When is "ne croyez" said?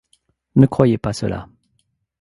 0.55-0.97